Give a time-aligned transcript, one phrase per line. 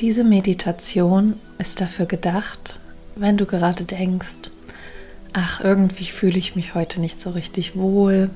[0.00, 2.80] Diese Meditation ist dafür gedacht,
[3.16, 4.50] wenn du gerade denkst,
[5.34, 8.30] ach, irgendwie fühle ich mich heute nicht so richtig wohl.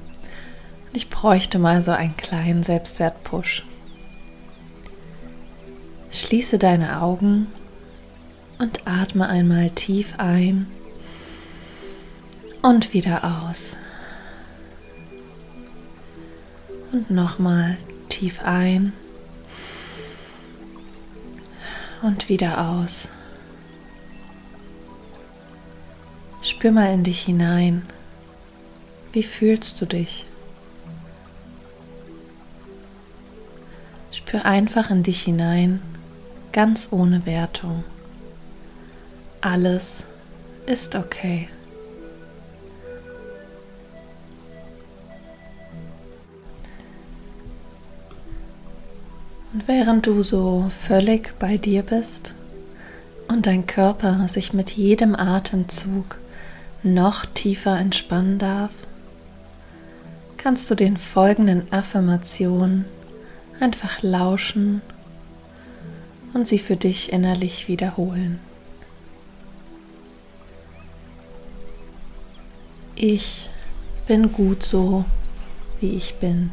[0.93, 3.65] Ich bräuchte mal so einen kleinen Selbstwertpush.
[6.11, 7.47] Schließe deine Augen
[8.59, 10.67] und atme einmal tief ein
[12.61, 13.79] und wieder aus.
[16.93, 17.79] Und nochmal
[18.11, 18.93] tief ein
[22.05, 23.09] und wieder aus.
[26.43, 27.83] Spür mal in dich hinein.
[29.13, 30.27] Wie fühlst du dich?
[34.11, 35.81] Spür einfach in dich hinein,
[36.53, 37.85] ganz ohne Wertung.
[39.41, 40.05] Alles
[40.67, 41.49] ist okay.
[49.67, 52.35] Während du so völlig bei dir bist
[53.29, 56.19] und dein Körper sich mit jedem Atemzug
[56.83, 58.73] noch tiefer entspannen darf,
[60.37, 62.85] kannst du den folgenden Affirmationen
[63.59, 64.83] einfach lauschen
[66.35, 68.41] und sie für dich innerlich wiederholen.
[72.97, 73.49] Ich
[74.07, 75.07] bin gut so,
[75.81, 76.51] wie ich bin.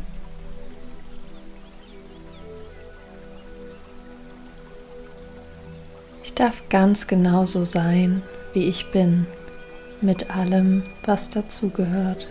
[6.42, 9.28] Darf ganz genauso sein, wie ich bin,
[10.02, 12.28] mit allem, was dazugehört.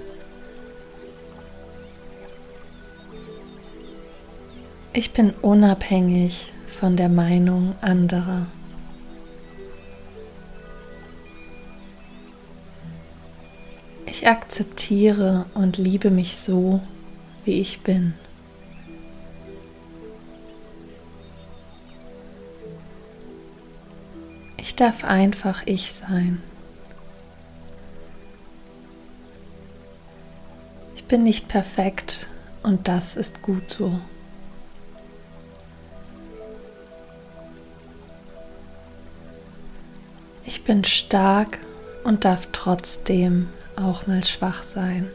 [4.92, 8.46] Ich bin unabhängig von der Meinung anderer.
[14.06, 16.80] Ich akzeptiere und liebe mich so,
[17.44, 18.14] wie ich bin.
[24.60, 26.42] Ich darf einfach ich sein.
[30.94, 32.28] Ich bin nicht perfekt
[32.62, 33.98] und das ist gut so.
[40.44, 41.58] Ich bin stark
[42.04, 45.08] und darf trotzdem auch mal schwach sein.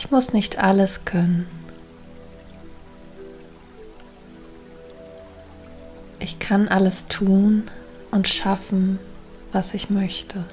[0.00, 1.48] Ich muss nicht alles können.
[6.20, 7.64] Ich kann alles tun
[8.12, 9.00] und schaffen,
[9.50, 10.44] was ich möchte.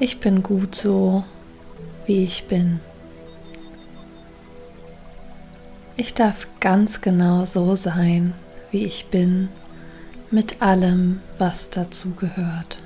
[0.00, 1.22] Ich bin gut so,
[2.06, 2.80] wie ich bin.
[5.98, 8.32] Ich darf ganz genau so sein,
[8.70, 9.50] wie ich bin,
[10.30, 12.78] mit allem, was dazu gehört.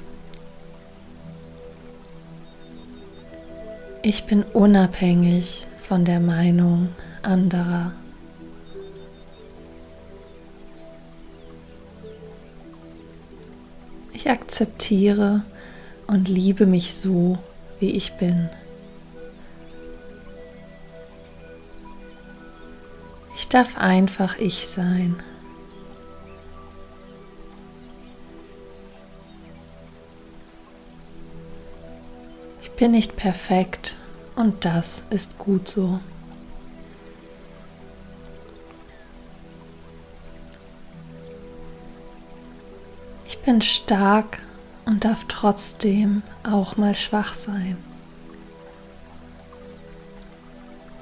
[4.05, 6.89] Ich bin unabhängig von der Meinung
[7.23, 7.93] anderer.
[14.13, 15.43] Ich akzeptiere
[16.09, 17.39] und liebe mich so,
[17.79, 18.51] wie ich bin.
[23.37, 25.15] Ich darf einfach ich sein.
[32.63, 33.97] Ich bin nicht perfekt
[34.37, 36.01] und das ist gut so.
[43.27, 44.39] Ich bin stark
[44.87, 47.77] und darf trotzdem auch mal schwach sein.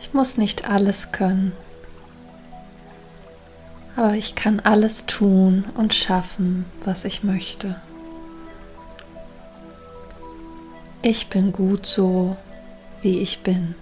[0.01, 1.53] Ich muss nicht alles können,
[3.95, 7.77] aber ich kann alles tun und schaffen, was ich möchte.
[11.03, 12.37] Ich bin gut so,
[13.01, 13.75] wie ich bin.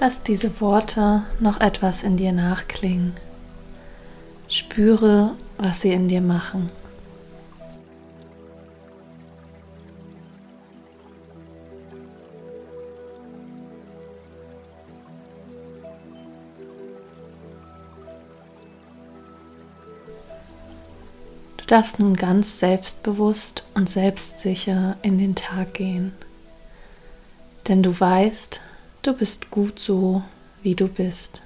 [0.00, 3.12] Lass diese Worte noch etwas in dir nachklingen.
[4.48, 6.70] Spüre, was sie in dir machen.
[21.68, 26.12] Darfst nun ganz selbstbewusst und selbstsicher in den Tag gehen.
[27.68, 28.60] Denn du weißt,
[29.02, 30.22] du bist gut so,
[30.62, 31.42] wie du bist.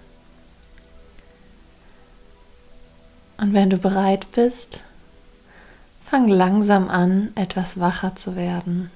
[3.37, 4.85] Und wenn du bereit bist,
[6.05, 8.93] fang langsam an, etwas wacher zu werden,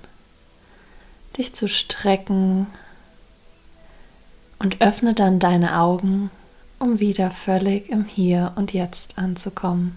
[1.37, 2.69] dich zu strecken
[4.61, 6.31] und öffne dann deine Augen,
[6.78, 9.96] um wieder völlig im Hier und Jetzt anzukommen.